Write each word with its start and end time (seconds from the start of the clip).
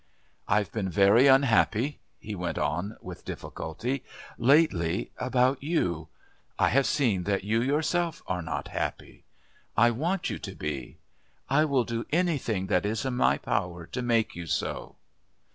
"I've 0.47 0.71
been 0.71 0.89
very 0.89 1.27
unhappy," 1.27 1.99
he 2.17 2.33
went 2.33 2.57
on 2.57 2.97
with 3.03 3.23
difficulty, 3.23 4.03
"lately 4.35 5.11
about 5.19 5.61
you 5.61 6.07
I 6.57 6.69
have 6.69 6.87
seen 6.87 7.25
that 7.25 7.43
you 7.43 7.61
yourself 7.61 8.23
are 8.25 8.41
not 8.41 8.69
happy. 8.69 9.25
I 9.77 9.91
want 9.91 10.27
you 10.31 10.39
to 10.39 10.55
be. 10.55 10.97
I 11.49 11.65
will 11.65 11.83
do 11.83 12.07
anything 12.11 12.65
that 12.65 12.83
is 12.83 13.05
in 13.05 13.15
my 13.15 13.37
power 13.37 13.85
to 13.85 14.01
make 14.01 14.33
you 14.35 14.47
so!" 14.47 14.95